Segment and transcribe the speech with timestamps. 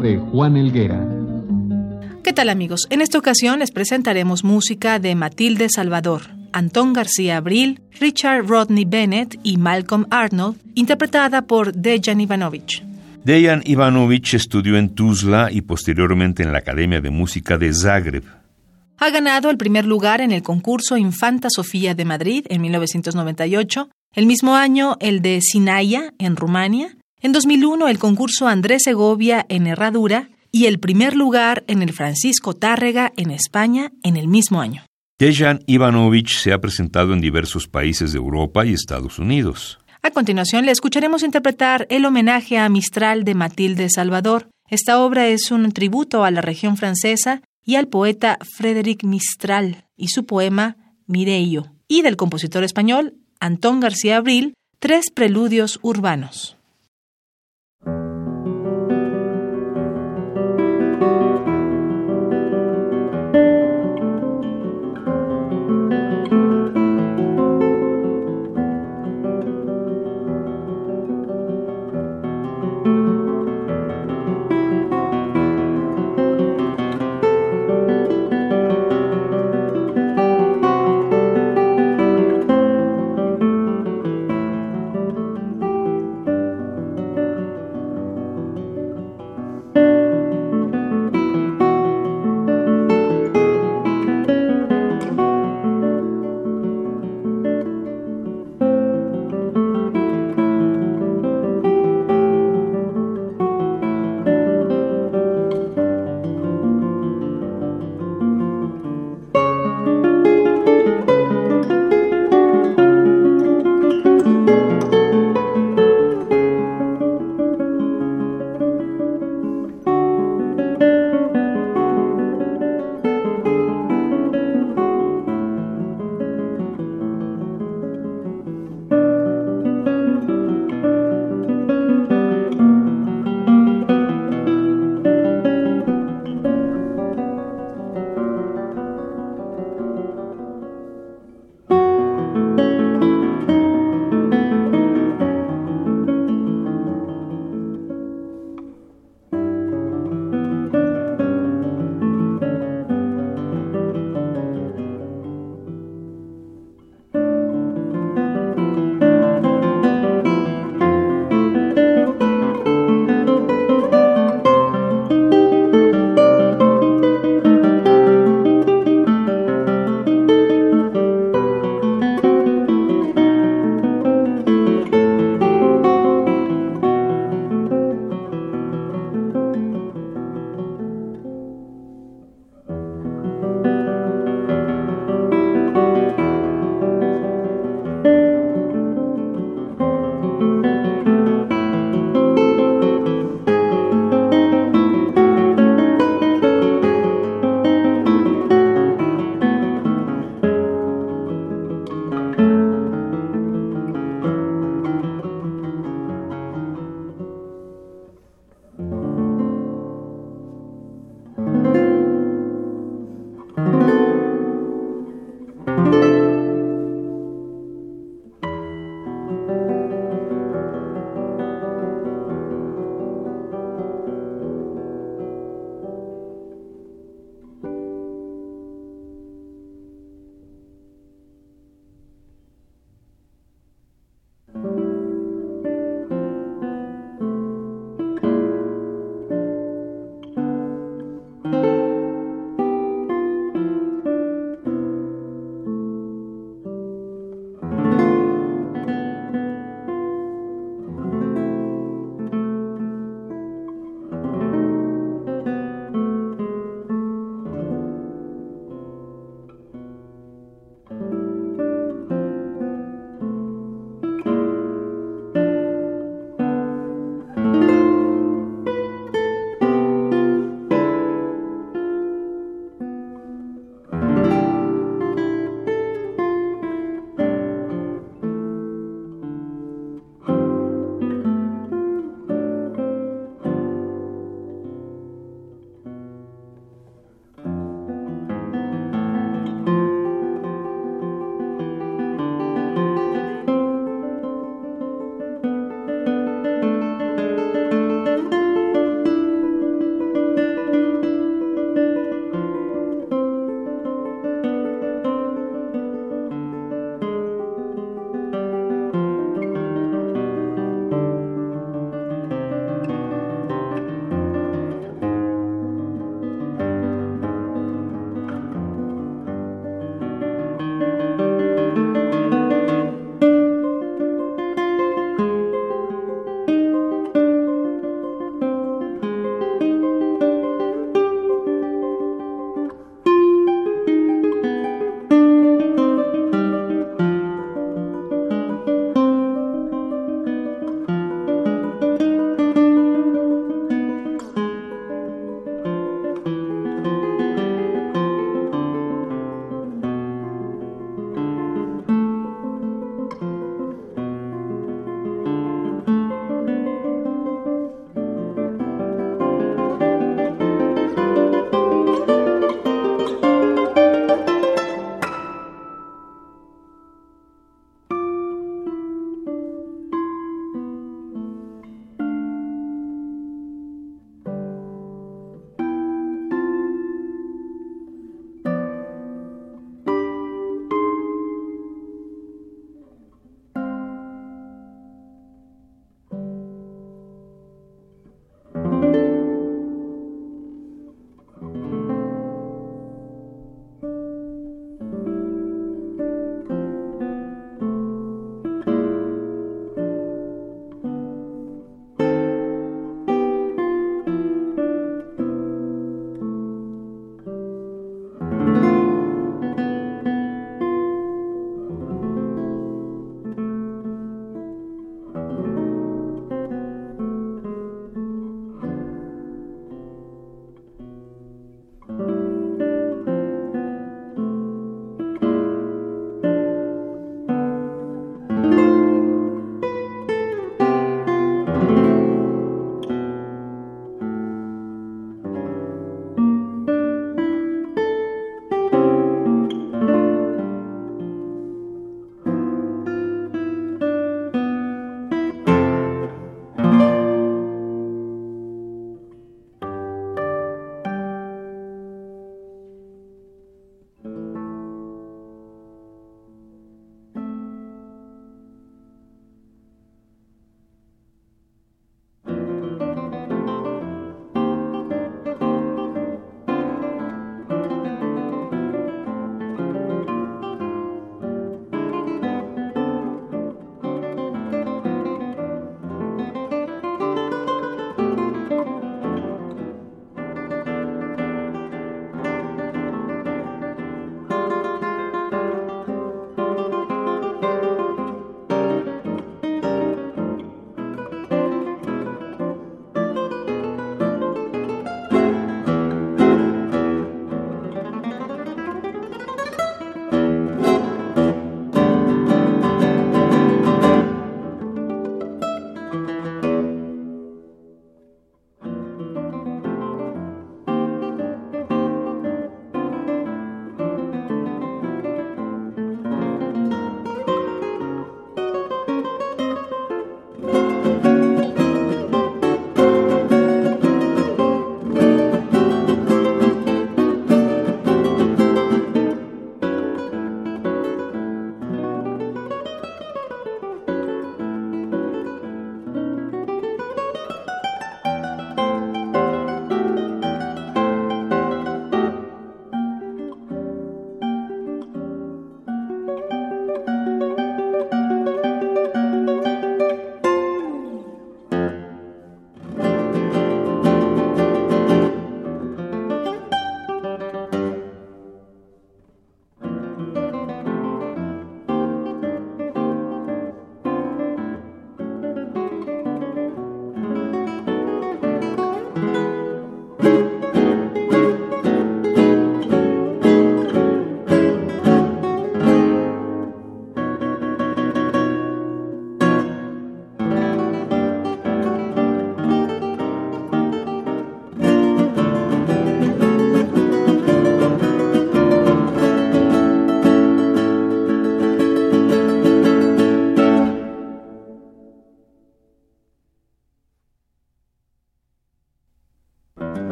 [0.00, 1.06] De Juan Elguera.
[2.22, 2.86] ¿Qué tal amigos?
[2.90, 9.38] En esta ocasión les presentaremos música de Matilde Salvador, Antón García Abril, Richard Rodney Bennett
[9.42, 12.84] y Malcolm Arnold, interpretada por Dejan Ivanovich.
[13.24, 18.24] Dejan Ivanovich estudió en Tuzla y posteriormente en la Academia de Música de Zagreb.
[18.98, 24.26] Ha ganado el primer lugar en el concurso Infanta Sofía de Madrid en 1998, el
[24.26, 30.30] mismo año el de Sinaia en Rumania, en 2001 el concurso Andrés Segovia en Herradura
[30.52, 34.84] y el primer lugar en el Francisco Tárrega en España en el mismo año.
[35.18, 39.78] Dejan Ivanovich se ha presentado en diversos países de Europa y Estados Unidos.
[40.02, 44.48] A continuación le escucharemos interpretar el homenaje a Mistral de Matilde Salvador.
[44.70, 50.08] Esta obra es un tributo a la región francesa y al poeta Frédéric Mistral y
[50.08, 56.56] su poema Mireio, y del compositor español Antón García Abril, Tres Preludios Urbanos.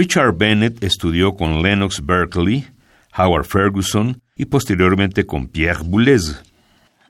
[0.00, 2.66] Richard Bennett estudió con Lennox Berkeley,
[3.18, 6.40] Howard Ferguson y posteriormente con Pierre Boulez.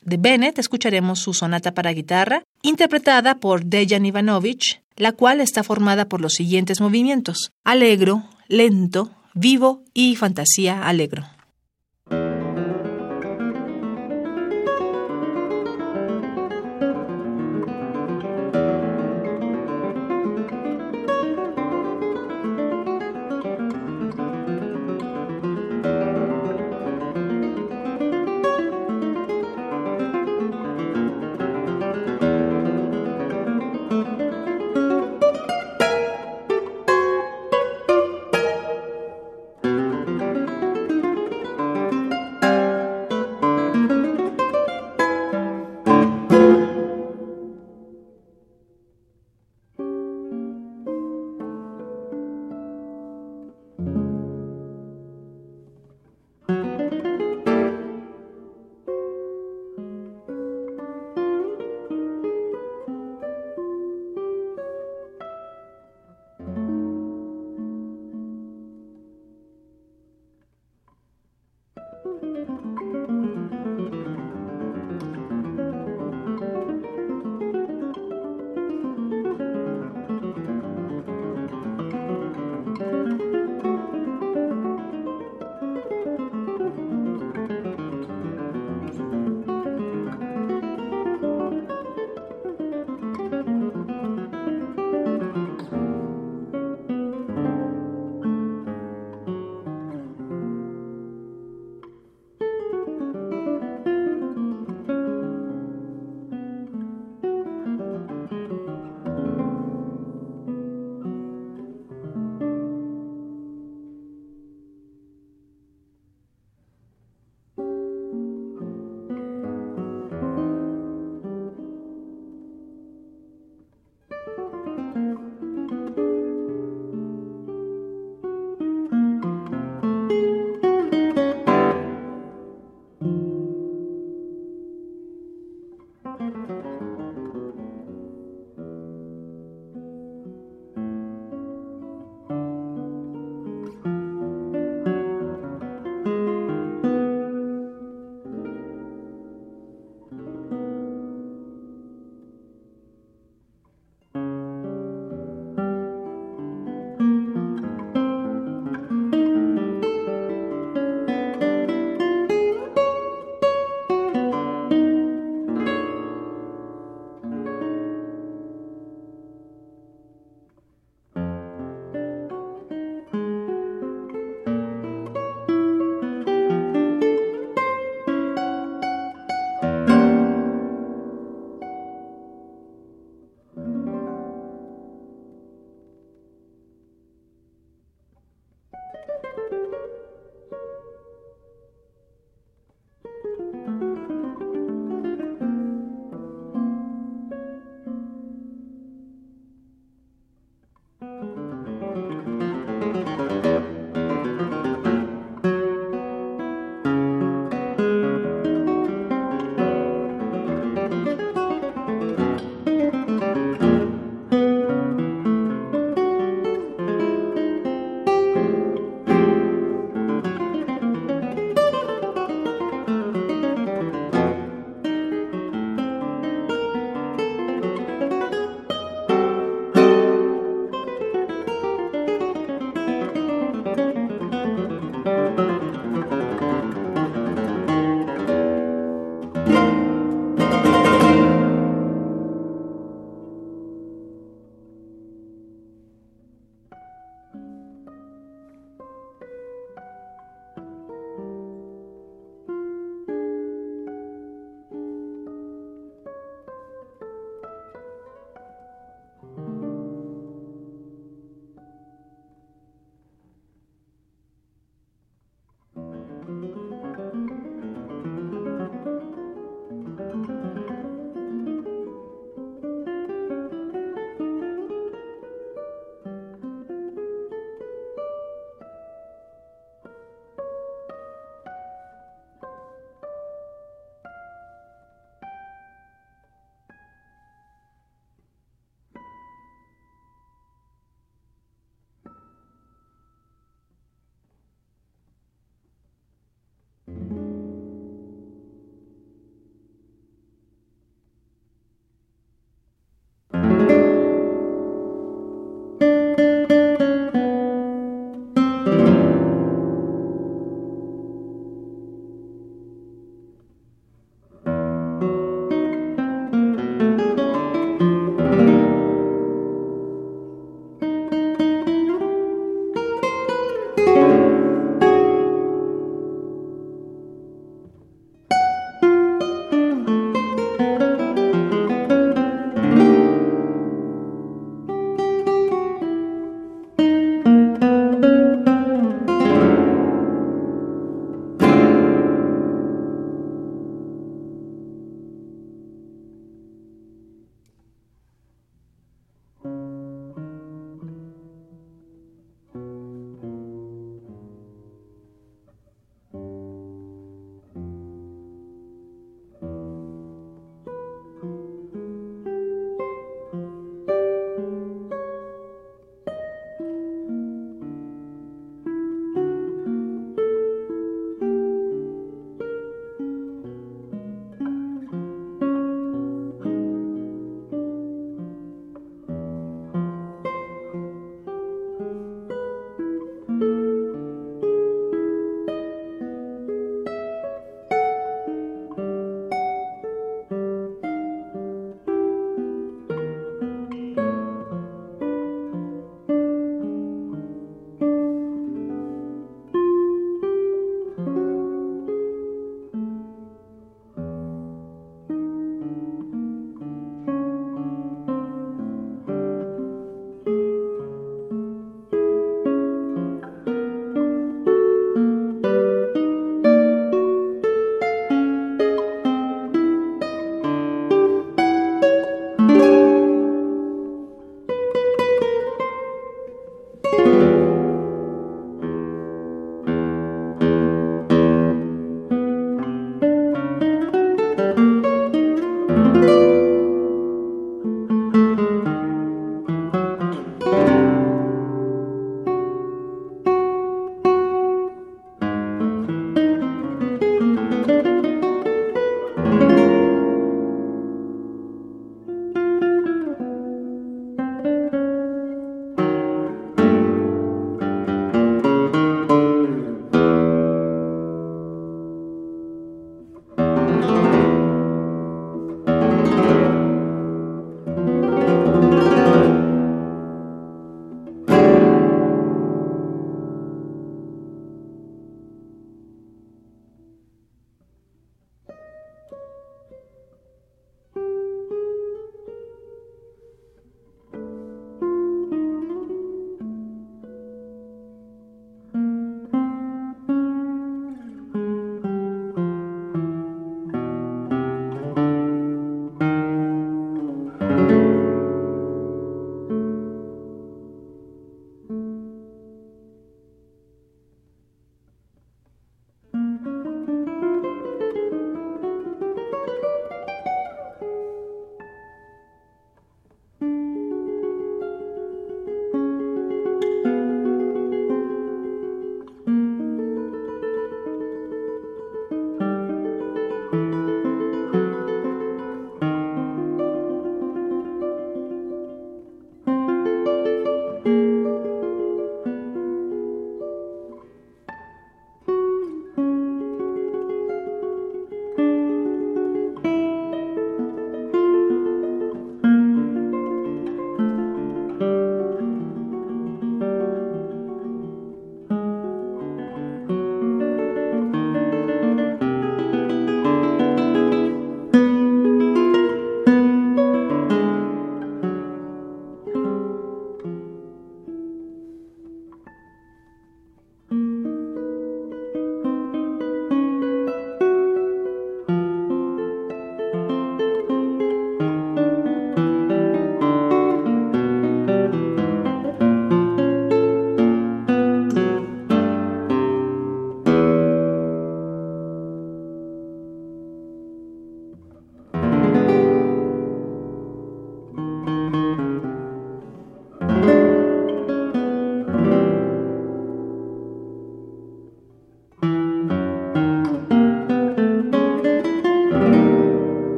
[0.00, 6.08] De Bennett escucharemos su sonata para guitarra, interpretada por Dejan Ivanovich, la cual está formada
[6.08, 11.26] por los siguientes movimientos: alegro, lento, vivo y fantasía alegro.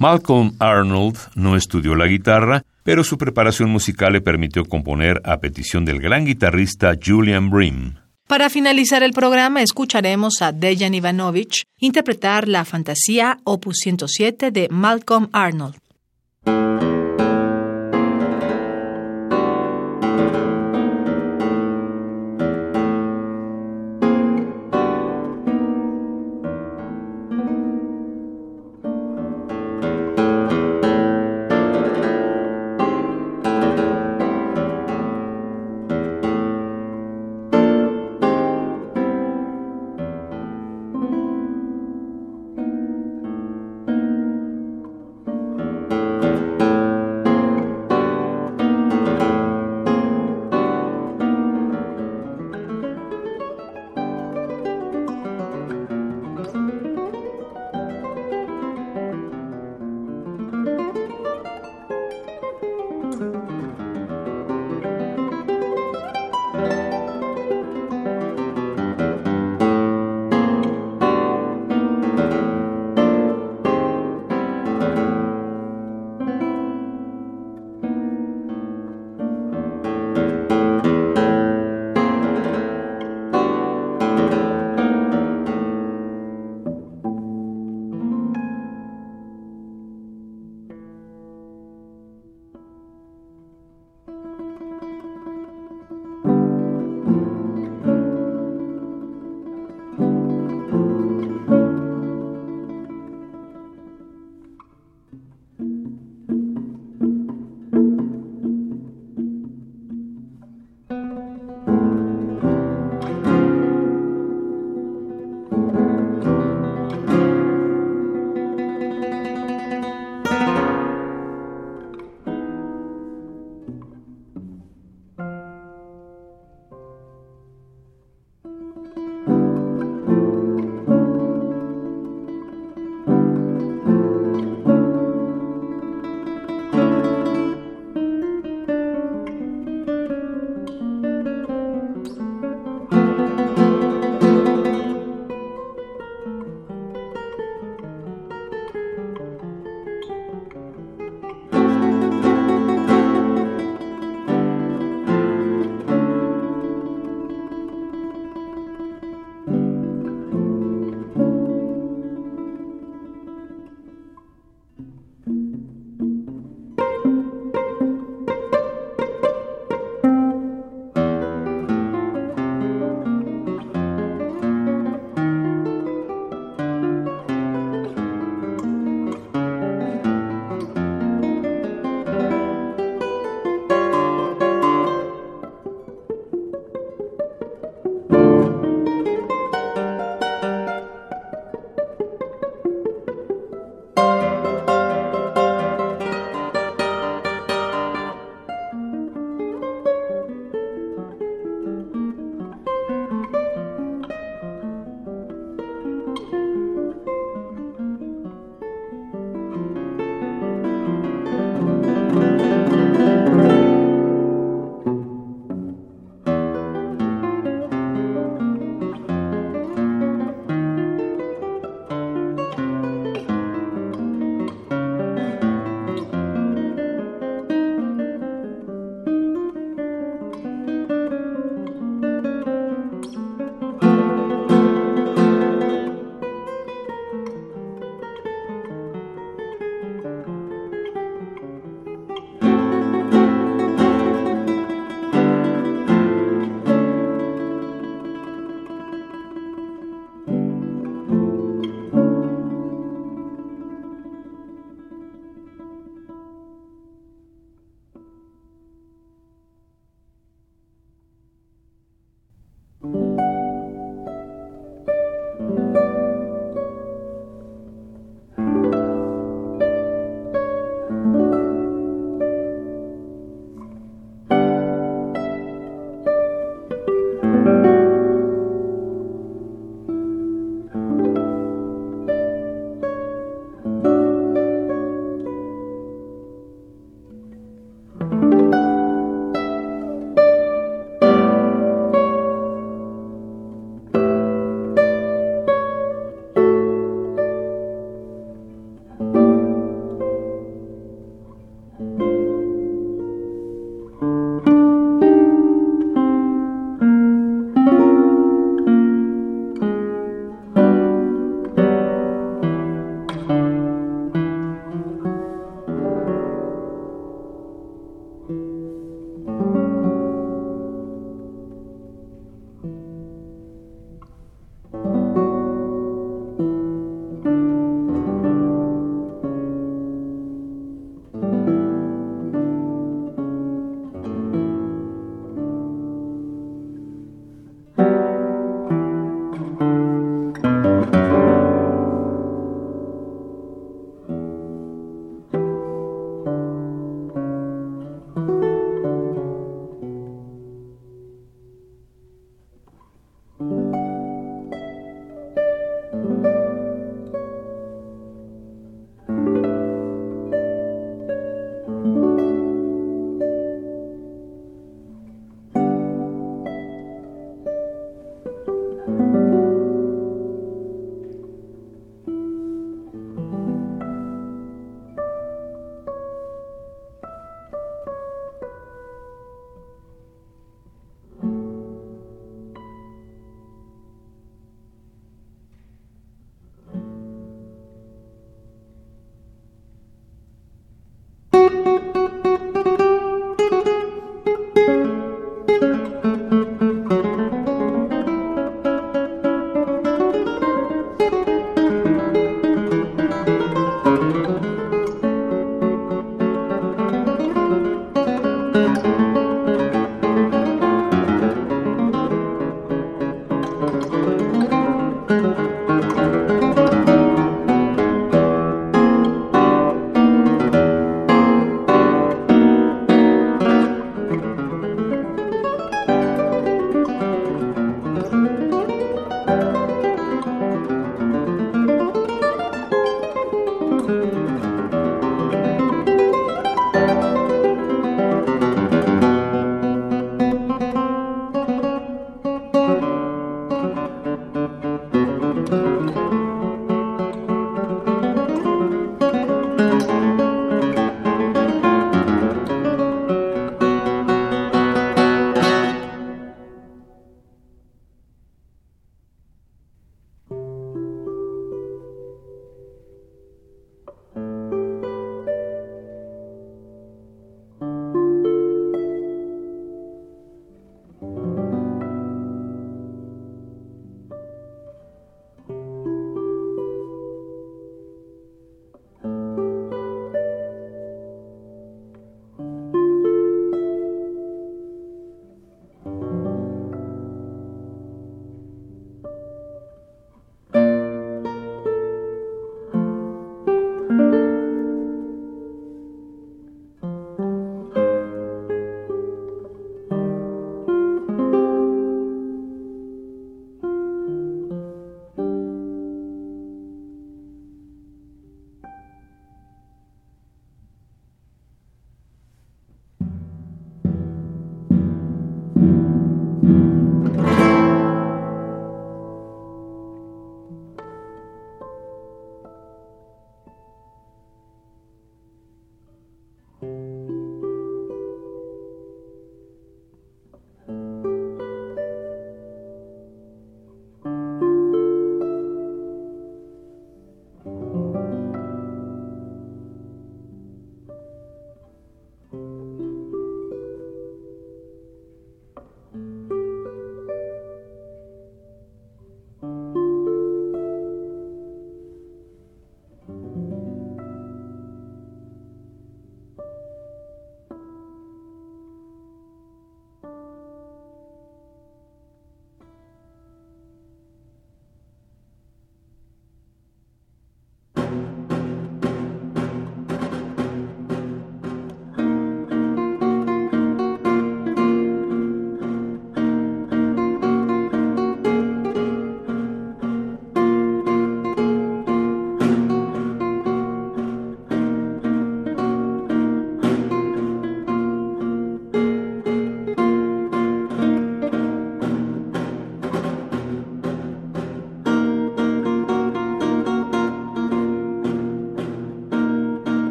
[0.00, 5.84] Malcolm Arnold no estudió la guitarra, pero su preparación musical le permitió componer a petición
[5.84, 7.96] del gran guitarrista Julian Brim.
[8.26, 15.28] Para finalizar el programa, escucharemos a Dejan Ivanovich interpretar la fantasía Opus 107 de Malcolm
[15.32, 15.76] Arnold.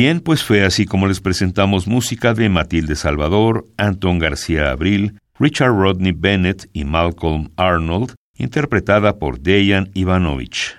[0.00, 5.72] Bien, pues fue así como les presentamos música de Matilde Salvador, Anton García Abril, Richard
[5.72, 10.76] Rodney Bennett y Malcolm Arnold, interpretada por Dejan Ivanovich.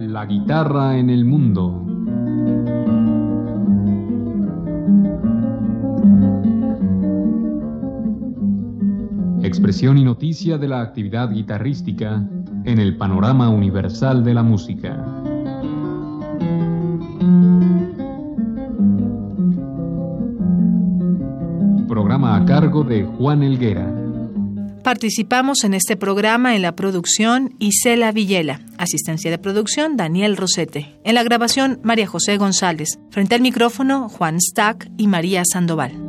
[0.00, 1.24] La guitarra en el
[9.68, 12.26] Expresión y noticia de la actividad guitarrística
[12.64, 15.04] en el panorama universal de la música.
[21.86, 23.94] Programa a cargo de Juan Elguera.
[24.82, 31.14] Participamos en este programa en la producción Isela Villela, asistencia de producción Daniel Rosete, en
[31.14, 36.07] la grabación María José González, frente al micrófono Juan Stack y María Sandoval.